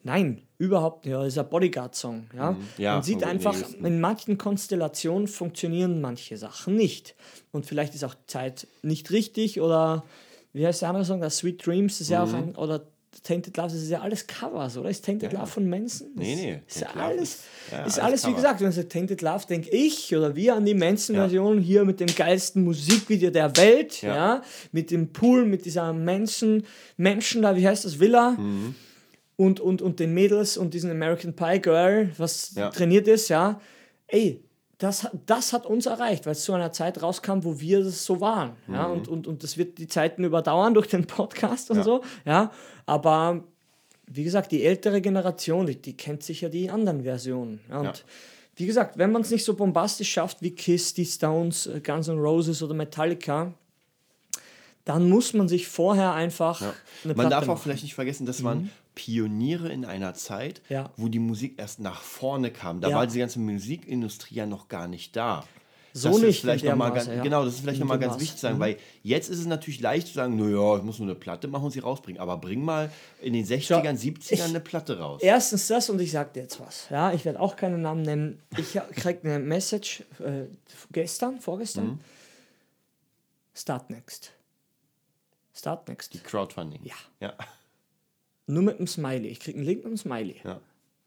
[0.05, 1.15] Nein, überhaupt nicht.
[1.15, 2.27] Das ist ein Bodyguard-Song.
[2.37, 2.57] Ja?
[2.79, 7.15] Ja, Man sieht einfach, in manchen Konstellationen funktionieren manche Sachen nicht.
[7.53, 10.05] Und vielleicht ist auch Zeit nicht richtig oder
[10.53, 11.21] wie heißt der andere Song?
[11.21, 12.87] Das Sweet Dreams ist ja auch ein, oder
[13.23, 14.89] Tainted Love, das ist ja alles Covers, oder?
[14.89, 15.41] Ist Tainted Ja.
[15.41, 16.09] Love von Manson?
[16.17, 18.91] Nee, nee, Ist, ja alles, ist- ja, ist alles alles wie gesagt, wenn man sagt
[18.91, 23.55] Tainted Love, denke ich oder wir an die Manson-Version hier mit dem geilsten Musikvideo der
[23.59, 24.15] Welt, ja.
[24.17, 24.43] Ja.
[24.73, 26.65] mit dem Pool, mit dieser Manson,
[26.97, 28.75] Menschen da, wie heißt das, Villa Mhm.
[29.37, 32.71] Und, und, und den Mädels und diesen American Pie Girl, was Ja.
[32.71, 33.61] trainiert ist, ja.
[34.07, 34.43] Ey,
[34.79, 38.21] das, das hat uns erreicht, weil es zu einer Zeit rauskam, wo wir das so
[38.21, 38.57] waren.
[38.69, 41.81] Ja, und, und, und das wird die Zeiten überdauern durch den Podcast und Mhm.
[41.81, 41.85] Ja.
[41.85, 42.03] so.
[42.25, 42.53] Ja,
[42.87, 43.45] aber
[44.07, 47.61] wie gesagt, die ältere Generation, die, die kennt sicher die anderen Versionen.
[47.71, 47.93] Ja, und Ja.
[48.57, 52.09] wie gesagt, wenn man es nicht so bombastisch schafft wie Kiss, die Stones, äh, Guns
[52.09, 53.55] N' Roses oder Metallica,
[54.85, 56.73] dann muss man sich vorher einfach eine
[57.05, 57.59] Man Platte darf auch machen.
[57.59, 57.63] Mhm.
[57.63, 60.91] vielleicht nicht vergessen, dass man Pioniere in einer Zeit, Ja.
[60.97, 62.81] wo die Musik erst nach vorne kam.
[62.81, 62.97] Da Ja.
[62.97, 65.45] war diese ganze Musikindustrie ja noch gar nicht da.
[65.95, 67.23] So Das nicht vielleicht noch mal Maße, ganz, ja.
[67.23, 68.23] Genau, das ist vielleicht nochmal ganz Maße.
[68.23, 68.61] wichtig zu sagen, Mhm.
[68.61, 71.65] weil jetzt ist es natürlich leicht zu sagen, naja, ich muss nur eine Platte machen
[71.65, 72.19] und sie rausbringen.
[72.19, 75.21] Aber bring mal in den 60ern, 70ern eine Platte raus.
[75.23, 76.87] Erstens das und ich sag dir jetzt was.
[76.89, 78.41] Ja, ich werde auch keinen Namen nennen.
[78.57, 80.45] Ich krieg eine Message äh,
[80.93, 81.87] gestern, vorgestern.
[81.87, 82.01] Mhm.
[83.55, 84.33] Start next.
[85.55, 86.25] Start next.
[86.25, 86.81] Crowdfunding.
[86.85, 86.95] Ja.
[87.21, 87.35] Ja.
[88.53, 89.29] Nur mit einem Smiley.
[89.29, 90.37] Ich krieg einen Link mit einem Smiley.
[90.45, 90.61] Ja.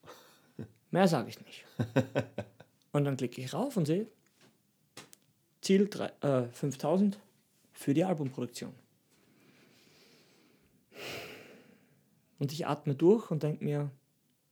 [0.91, 1.63] Mehr sage ich nicht.
[2.91, 4.07] und dann klicke ich rauf und sehe
[5.61, 7.19] Ziel drei, äh, 5000
[7.71, 8.73] für die Albumproduktion.
[12.39, 13.91] Und ich atme durch und denke mir,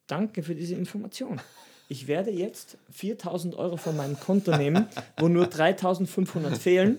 [0.07, 1.41] danke für diese Information.
[1.93, 6.97] Ich werde jetzt 4000 Euro von meinem Konto nehmen, wo nur 3500 fehlen,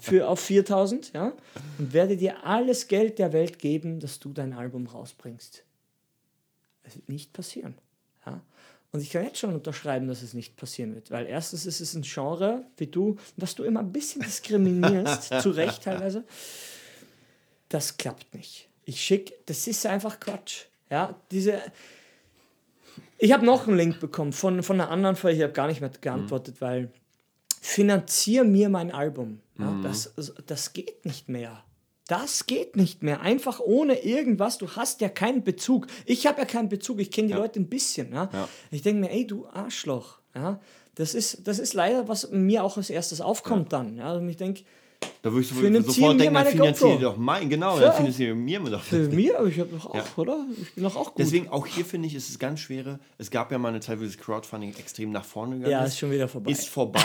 [0.00, 1.34] für auf 4000, ja,
[1.76, 5.62] und werde dir alles Geld der Welt geben, dass du dein Album rausbringst.
[6.84, 7.74] Es wird nicht passieren.
[8.24, 8.40] Ja?
[8.92, 11.92] Und ich kann jetzt schon unterschreiben, dass es nicht passieren wird, weil erstens ist es
[11.92, 16.24] ein Genre, wie du, was du immer ein bisschen diskriminierst, zu Recht teilweise.
[17.68, 18.70] Das klappt nicht.
[18.86, 20.64] Ich schicke, das ist einfach Quatsch.
[20.88, 21.60] Ja, diese.
[23.18, 25.80] Ich habe noch einen Link bekommen von, von einer anderen Firma, ich habe gar nicht
[25.80, 26.90] mehr geantwortet, weil
[27.60, 29.40] finanzier mir mein Album.
[29.58, 30.14] Ja, das,
[30.46, 31.62] das geht nicht mehr.
[32.06, 33.20] Das geht nicht mehr.
[33.20, 34.58] Einfach ohne irgendwas.
[34.58, 35.86] Du hast ja keinen Bezug.
[36.06, 36.98] Ich habe ja keinen Bezug.
[36.98, 38.12] Ich kenne die Leute ein bisschen.
[38.12, 38.28] Ja?
[38.32, 38.48] Ja.
[38.72, 40.18] Ich denke mir, ey, du Arschloch.
[40.34, 40.58] Ja?
[40.96, 43.96] Das, ist, das ist leider, was mir auch als erstes aufkommt dann.
[43.96, 44.14] Ja?
[44.14, 44.62] Und ich denke,
[45.22, 47.88] Da würde ich so, Finanzieren sofort denken, dann finanziere doch mein, genau, Ja.
[47.88, 48.82] dann finanziere mir doch.
[48.82, 50.04] für mich, aber ich habe doch auch, Ja.
[50.16, 50.46] oder?
[50.62, 51.18] Ich bin doch auch gut.
[51.18, 52.98] Deswegen auch hier finde ich, ist es ganz schwere.
[53.18, 55.92] Es gab ja mal eine Zeit, wo das Crowdfunding extrem nach vorne gegangen ja, ist.
[55.92, 56.50] ist schon wieder vorbei.
[56.50, 57.02] Ist vorbei.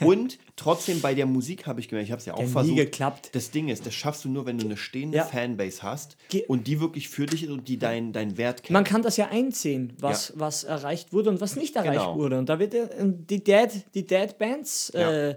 [0.00, 2.76] Und trotzdem bei der Musik habe ich gemerkt, ich habe es ja auch nie versucht.
[2.76, 3.30] geklappt.
[3.34, 5.24] Das Ding ist, das schaffst du nur, wenn du eine stehende Ja.
[5.24, 8.72] Fanbase hast Ge- und die wirklich für dich ist und die deinen dein Wert kennt.
[8.72, 12.16] Man kann das ja einsehen, was, was erreicht wurde und was nicht erreicht Genau.
[12.16, 12.38] wurde.
[12.38, 15.36] Und da wird die Dead, die Dead Bands äh,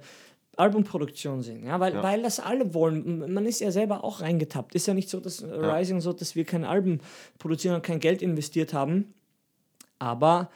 [0.62, 1.66] Albumproduktion sehen.
[1.66, 2.04] Ja, weil, Ja.
[2.04, 3.34] weil das alle wollen.
[3.34, 4.76] Man ist ja selber auch reingetappt.
[4.76, 7.00] Ist ja nicht so, dass Rising so, dass wir kein Album
[7.40, 9.14] produzieren und kein Geld investiert haben.
[10.00, 10.50] Aber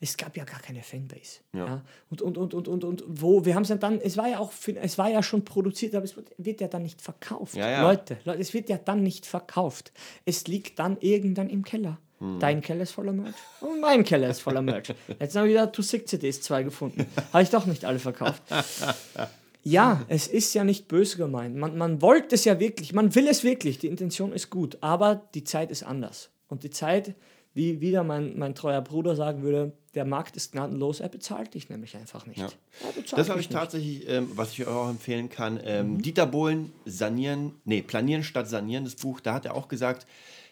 [0.00, 1.40] es gab ja gar keine Fanbase.
[1.52, 1.66] Ja.
[1.66, 1.82] Ja.
[2.08, 4.38] Und, und, und, und, und, und wo, wir haben es ja dann, es war ja
[4.38, 4.52] auch,
[4.82, 7.54] es war ja schon produziert, aber es wird, wird ja dann nicht verkauft.
[7.54, 7.82] Ja, ja.
[7.82, 9.92] Leute, Leute, es wird ja dann nicht verkauft.
[10.24, 11.98] Es liegt dann irgendwann im Keller.
[12.20, 12.38] Hm.
[12.38, 14.92] Dein Keller ist voller Merch und mein Keller ist voller Merch.
[15.18, 17.06] Jetzt haben wir wieder Too Sick CDs 2 gefunden.
[17.32, 18.42] Habe ich doch nicht alle verkauft.
[19.62, 21.54] Ja, es ist ja nicht böse gemeint.
[21.54, 25.28] Man, man wollte es ja wirklich, man will es wirklich, die Intention ist gut, aber
[25.34, 26.30] die Zeit ist anders.
[26.48, 27.14] Und die Zeit,
[27.52, 31.68] wie wieder mein, mein treuer Bruder sagen würde, der Markt ist gnadenlos, er bezahlt dich
[31.68, 32.38] nämlich einfach nicht.
[32.38, 32.48] Ja.
[33.14, 33.52] Das habe ich nicht.
[33.52, 35.60] tatsächlich, ähm, was ich euch auch empfehlen kann.
[35.62, 36.02] Ähm, Mhm.
[36.02, 40.06] Dieter Bohlen, Sanieren, nee, Planieren statt Sanieren, das Buch, da hat er auch gesagt,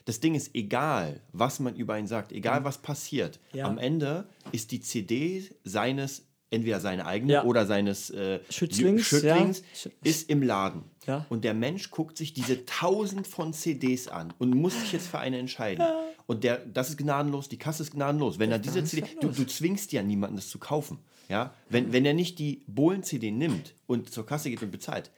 [0.08, 3.40] das Ding ist egal, was man über ihn sagt, egal was passiert.
[3.52, 3.66] Ja.
[3.66, 7.44] Am Ende ist die CD seines, entweder seine eigene Ja.
[7.44, 9.90] oder seines äh, Schützlings, Schützlings ja.
[10.04, 10.84] ist im Laden.
[11.28, 15.18] Und der Mensch guckt sich diese tausend von CDs an und muss sich jetzt für
[15.18, 15.84] eine entscheiden.
[16.26, 18.38] Und der, das ist gnadenlos, die Kasse ist gnadenlos.
[18.38, 21.00] Wenn er diese CD, du, du zwingst ja niemanden, das zu kaufen.
[21.28, 21.52] Ja?
[21.68, 25.10] Wenn, wenn er nicht die Bohlen-CD nimmt und zur Kasse geht und bezahlt,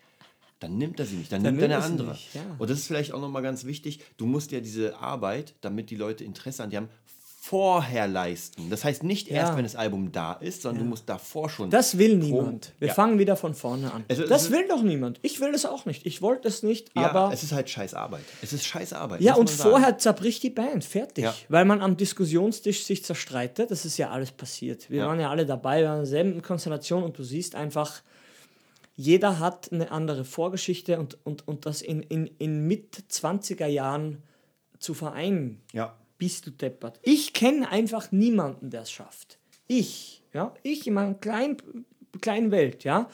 [0.61, 2.11] dann nimmt er sie nicht, dann, Dann nimmt er nimmt eine er andere.
[2.12, 2.42] nicht, ja.
[2.59, 5.96] Und das ist vielleicht auch nochmal ganz wichtig, du musst ja diese Arbeit, damit die
[5.96, 6.88] Leute Interesse an dir haben,
[7.42, 8.68] vorher leisten.
[8.68, 9.57] Das heißt nicht erst, Ja.
[9.57, 11.70] wenn das Album da ist, sondern du musst davor schon.
[11.70, 12.73] Das will niemand.
[12.79, 12.94] Wir Ja.
[12.94, 14.05] fangen wieder von vorne an.
[14.09, 15.18] Also, das will doch niemand.
[15.23, 16.05] Ich will das auch nicht.
[16.05, 17.33] Ich wollte es nicht, ja, aber.
[17.33, 18.20] es ist halt scheiß Arbeit.
[18.42, 19.23] Es ist scheiß Arbeit.
[19.23, 21.25] Ja, und vorher zerbricht die Band, fertig.
[21.25, 21.35] Ja.
[21.49, 24.90] Weil man am Diskussionstisch sich zerstreitet, das ist ja alles passiert.
[24.90, 25.07] Wir Ja.
[25.07, 28.03] waren ja alle dabei, wir waren in derselben Konstellation und du siehst einfach,
[28.96, 34.22] jeder hat eine andere Vorgeschichte und, und, und das in, in, in mit 20er Jahren
[34.79, 35.96] zu vereinen, Ja.
[36.18, 36.98] bist du deppert.
[37.03, 39.38] Ich kenne einfach niemanden, der es schafft.
[39.66, 41.57] Ich, ja, ich in meiner kleinen,
[42.20, 43.09] kleinen Welt, ja.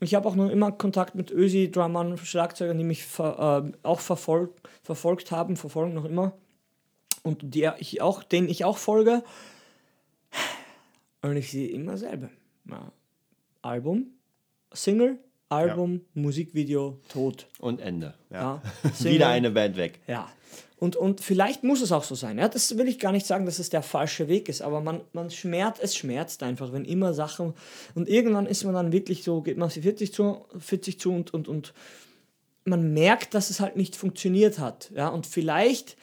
[0.00, 4.52] Ich habe auch noch immer Kontakt mit Ösi-Drummern, Schlagzeugern, die mich ver, äh, auch verfolg,
[4.82, 6.32] verfolgt haben, verfolgen noch immer.
[7.22, 9.22] Und die ich auch, denen ich auch folge.
[11.22, 12.28] Und ich sehe immer selber.
[12.68, 12.92] Ja.
[13.62, 14.08] Album,
[14.74, 17.46] Single, Album, Musikvideo, tot.
[17.58, 18.14] Und Ende.
[18.30, 18.62] Ja.
[18.82, 18.90] Ja.
[19.10, 20.00] Wieder eine Band weg.
[20.06, 20.28] ja.
[20.76, 22.36] Und, und vielleicht muss es auch so sein.
[22.36, 25.00] Ja, das will ich gar nicht sagen, dass es der falsche Weg ist, aber man,
[25.14, 27.54] man schmerzt, es schmerzt einfach, wenn immer Sachen.
[27.94, 31.12] Und irgendwann ist man dann wirklich so, geht man auf die 40 zu, 40 zu
[31.12, 31.72] und, und, und
[32.64, 34.90] man merkt, dass es halt nicht funktioniert hat.
[34.94, 35.96] Ja, und vielleicht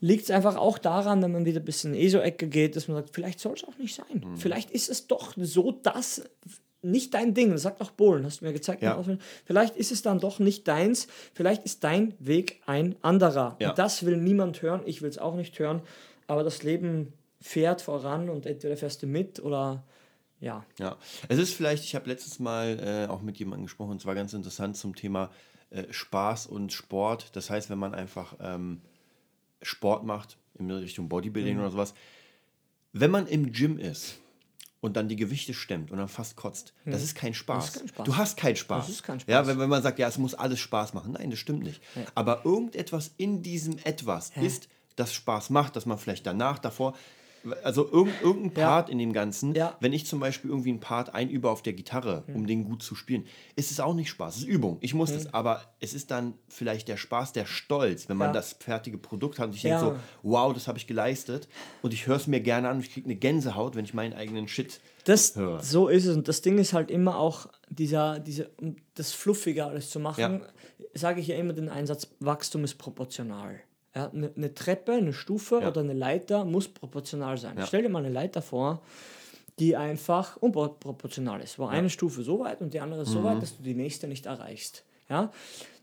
[0.00, 2.98] liegt es einfach auch daran, wenn man wieder ein bisschen in ESO-Ecke geht, dass man
[2.98, 4.26] sagt, vielleicht soll es auch nicht sein.
[4.36, 6.22] Vielleicht ist es doch so das
[6.86, 7.50] nicht dein Ding.
[7.50, 8.82] Das sagt auch Bohlen, hast du mir gezeigt.
[8.82, 9.02] Ja.
[9.44, 11.08] Vielleicht ist es dann doch nicht deins.
[11.34, 13.56] Vielleicht ist dein Weg ein anderer.
[13.60, 13.72] Ja.
[13.72, 14.82] Das will niemand hören.
[14.86, 15.82] Ich will es auch nicht hören.
[16.26, 19.84] Aber das Leben fährt voran und entweder fährst du mit oder
[20.40, 20.64] ja.
[20.78, 20.96] Ja,
[21.28, 24.34] es ist vielleicht, ich habe letztes Mal äh, auch mit jemandem gesprochen, und zwar ganz
[24.34, 25.30] interessant zum Thema
[25.70, 27.34] äh, Spaß und Sport.
[27.34, 28.82] Das heißt, wenn man einfach ähm,
[29.62, 31.10] Sport macht, in Richtung Mhm.
[31.10, 31.94] Bodybuilding oder sowas,
[32.92, 34.18] wenn man im Gym ist
[34.86, 37.72] und dann die Gewichte stemmt und dann fast kotzt, das ist kein Spaß.
[37.72, 38.06] Das ist kein Spaß.
[38.06, 38.86] Du hast keinen Spaß.
[38.86, 39.32] Das ist kein Spaß.
[39.32, 41.12] Ja, wenn, wenn man sagt, ja, es muss alles Spaß machen.
[41.12, 41.82] Nein, das stimmt nicht.
[42.14, 46.94] Aber irgendetwas in diesem Etwas ist, das Spaß macht, dass man vielleicht danach, davor,
[47.62, 48.68] also irgend, irgendein Ja.
[48.68, 49.76] Part in dem Ganzen, Ja.
[49.80, 52.94] Wenn ich zum Beispiel irgendwie einen Part einübe auf der Gitarre, um den gut zu
[52.94, 54.36] spielen, ist es auch nicht Spaß.
[54.36, 54.78] Es ist Übung.
[54.80, 58.32] Ich muss das, aber es ist dann vielleicht der Spaß, der Stolz, wenn man Ja.
[58.34, 59.80] das fertige Produkt hat und ich Ja.
[59.80, 61.48] denke so, wow, das habe ich geleistet
[61.82, 64.14] und ich höre es mir gerne an und ich kriege eine Gänsehaut, wenn ich meinen
[64.14, 65.60] eigenen Shit Das, höre.
[65.62, 66.16] so ist es.
[66.16, 70.20] Und das Ding ist halt immer auch dieser, diese, um das Fluffige alles zu machen,
[70.20, 70.40] Ja.
[70.94, 73.60] sage ich ja immer den Einsatz, Wachstum ist proportional.
[73.96, 75.68] Ja, eine, eine Treppe, eine Stufe Ja.
[75.68, 77.56] oder eine Leiter muss proportional sein.
[77.56, 77.66] Ja.
[77.66, 78.82] Stell dir mal eine Leiter vor,
[79.58, 83.06] die einfach unproportional ist, wo eine Stufe so weit und die andere Mhm.
[83.06, 84.84] so weit, dass du die nächste nicht erreichst.
[85.08, 85.32] Ja?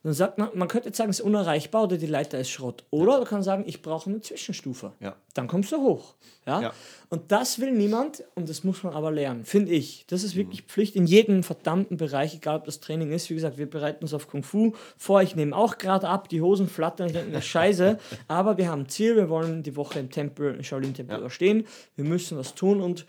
[0.03, 2.83] Dann sagt man, man könnte jetzt sagen, es ist unerreichbar oder die Leiter ist Schrott.
[2.89, 4.91] Oder du kannst sagen, ich brauche eine Zwischenstufe.
[4.99, 5.15] Ja.
[5.33, 6.13] Dann kommst du hoch.
[6.45, 6.61] Ja?
[6.61, 6.73] Ja.
[7.07, 10.03] Und das will niemand und das muss man aber lernen, finde ich.
[10.07, 10.39] Das ist Mhm.
[10.39, 13.29] wirklich Pflicht in jedem verdammten Bereich, egal ob das Training ist.
[13.29, 15.21] Wie gesagt, wir bereiten uns auf Kung Fu vor.
[15.21, 17.07] Ich nehme auch gerade ab, die Hosen flattern.
[17.07, 17.97] Ich denke mir, scheiße.
[18.27, 19.15] aber wir haben ein Ziel.
[19.15, 21.19] Wir wollen die Woche im Tempel, im Shaolin-Tempel Ja.
[21.19, 21.65] überstehen.
[21.95, 23.05] Wir müssen was tun und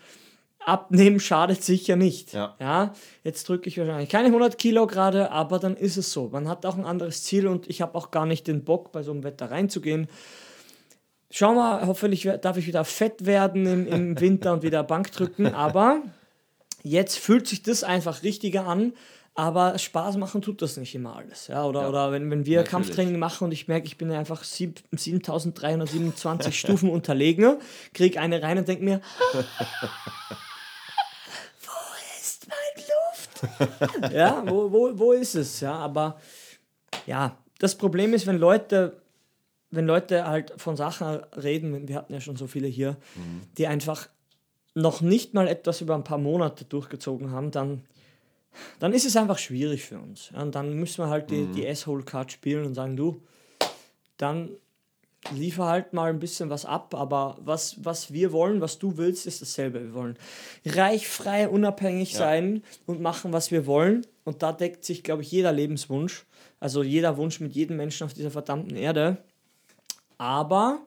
[0.65, 2.33] abnehmen schadet sicher nicht.
[2.33, 2.93] Ja.
[3.23, 6.29] jetzt drücke ich wahrscheinlich keine 100 Kilo gerade, aber dann ist es so.
[6.29, 9.03] Man hat auch ein anderes Ziel und ich habe auch gar nicht den Bock, bei
[9.03, 10.07] so einem Wetter reinzugehen.
[11.31, 15.47] Schau mal, hoffentlich darf ich wieder fett werden im, im Winter und wieder Bank drücken,
[15.47, 16.01] aber
[16.83, 18.93] jetzt fühlt sich das einfach richtiger an.
[19.37, 21.47] Aber Spaß machen tut das nicht immer alles.
[21.47, 21.89] Ja, oder, Ja.
[21.89, 22.71] oder wenn, wenn wir Natürlich.
[22.71, 27.57] Kampftraining machen und ich merke, ich bin einfach sieb- 7327 Stufen unterlegen,
[27.93, 29.01] kriege eine rein und denke mir,
[29.33, 29.39] wo
[32.21, 33.34] ist meine Luft?
[34.13, 35.59] ja, wo, wo, wo ist es?
[35.59, 36.19] Ja, aber
[37.05, 39.01] ja, das Problem ist, wenn Leute,
[39.71, 42.97] wenn Leute halt von Sachen reden, wir hatten ja schon so viele hier,
[43.57, 44.09] die einfach
[44.73, 47.83] noch nicht mal etwas über ein paar Monate durchgezogen haben, dann,
[48.79, 50.31] dann ist es einfach schwierig für uns.
[50.33, 53.21] Ja, und dann müssen wir halt die, die S-Hole-Card spielen und sagen, du,
[54.17, 54.49] dann
[55.31, 59.25] liefer halt mal ein bisschen was ab, aber was, was wir wollen, was du willst,
[59.25, 59.81] ist dasselbe.
[59.81, 60.17] Wir wollen
[60.65, 64.05] reich, frei, unabhängig sein und machen, was wir wollen.
[64.23, 66.25] Und da deckt sich, glaube ich, jeder Lebenswunsch,
[66.59, 69.17] also jeder Wunsch mit jedem Menschen auf dieser verdammten Erde.
[70.17, 70.79] Aber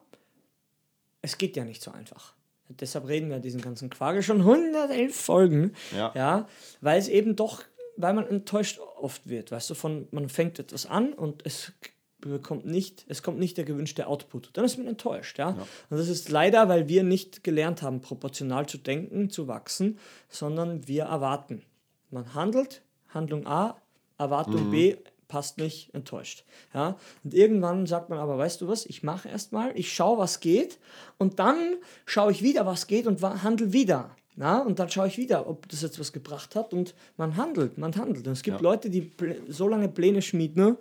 [1.22, 2.35] es geht ja nicht so einfach.
[2.68, 5.74] Deshalb reden wir diesen ganzen Quagel schon 111 Folgen.
[5.96, 6.12] Ja.
[6.14, 6.48] ja,
[6.81, 7.62] weil es eben doch,
[7.96, 11.72] weil man enttäuscht oft wird, weißt du, von man fängt etwas an und es
[12.20, 14.50] bekommt nicht, es kommt nicht der gewünschte Output.
[14.54, 15.50] Dann ist man enttäuscht, ja?
[15.50, 20.87] Und das ist leider, weil wir nicht gelernt haben, proportional zu denken, zu wachsen, sondern
[20.88, 21.62] wir erwarten.
[22.11, 23.76] Man handelt, Handlung A,
[24.18, 24.96] Erwartung B
[25.28, 26.44] passt nicht, enttäuscht.
[26.74, 26.96] Ja?
[27.22, 30.78] Und irgendwann sagt man aber, weißt du was, ich mache erstmal, ich schaue, was geht
[31.18, 31.76] und dann
[32.07, 34.16] schaue ich wieder, was geht und handle wieder.
[34.37, 37.76] Ja, und dann schaue ich wieder, ob das jetzt was gebracht hat und man handelt,
[37.76, 38.24] man handelt.
[38.24, 38.62] Und es gibt ja.
[38.62, 39.11] Leute, die
[39.48, 40.76] so lange Pläne schmieden,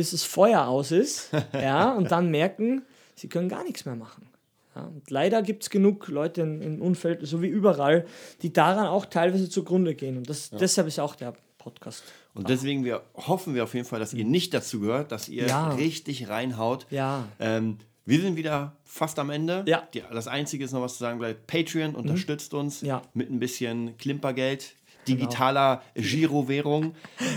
[0.00, 2.86] bis das Feuer aus ist, ja, und dann merken,
[3.16, 4.26] sie können gar nichts mehr machen.
[4.74, 8.06] Ja, und leider gibt es genug Leute im Umfeld, so wie überall,
[8.40, 10.16] die daran auch teilweise zugrunde gehen.
[10.16, 10.56] Und das, ja.
[10.56, 12.02] deshalb ist auch der Podcast.
[12.32, 15.46] Und deswegen wir, hoffen wir auf jeden Fall, dass ihr nicht dazu gehört, dass ihr
[15.46, 15.68] ja.
[15.74, 16.86] richtig reinhaut.
[16.88, 17.28] Ja.
[17.38, 19.64] Ähm, wir sind wieder fast am Ende.
[19.66, 19.86] Ja.
[19.92, 21.46] Die, das Einzige ist noch was zu sagen bleibt.
[21.46, 22.60] Patreon unterstützt mhm.
[22.60, 23.02] uns ja.
[23.12, 26.08] mit ein bisschen Klimpergeld digitaler genau.
[26.08, 26.94] Girowährung.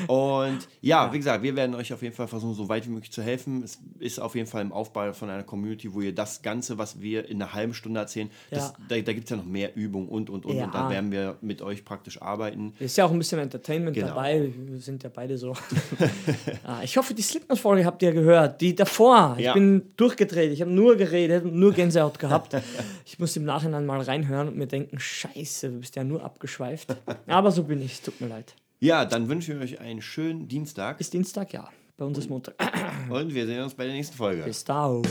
[0.08, 2.92] Und ja, ja, wie gesagt, wir werden euch auf jeden Fall versuchen, so weit wie
[2.92, 3.64] möglich zu helfen.
[3.64, 7.02] Es ist auf jeden Fall im Aufbau von einer Community, wo ihr das Ganze, was
[7.02, 8.60] wir in einer halben Stunde erzählen, ja.
[8.60, 10.56] das, da, da gibt es ja noch mehr Übung und, und, und.
[10.56, 10.66] Ja.
[10.66, 12.74] Und da werden wir mit euch praktisch arbeiten.
[12.80, 14.10] Ist ja auch ein bisschen Entertainment genau.
[14.10, 14.54] dabei.
[14.56, 15.54] Wir sind ja beide so.
[16.64, 18.62] ah, ich hoffe, die Slipknot-Folge habt ihr gehört.
[18.62, 19.36] Die davor.
[19.40, 20.52] Ich bin durchgedreht.
[20.52, 22.56] Ich habe nur geredet, nur Gänsehaut gehabt.
[23.06, 26.96] ich muss im Nachhinein mal reinhören und mir denken, scheiße, du bist ja nur abgeschweift.
[27.26, 28.56] Aber so bin ich, tut mir leid.
[28.80, 31.00] Ja, dann wünschen wir euch einen schönen Dienstag.
[31.00, 31.70] Ist Dienstag, ja.
[31.96, 32.56] Bei uns ist Montag.
[33.10, 34.44] Und wir sehen uns bei der nächsten Folge.
[34.44, 35.04] Bis dann.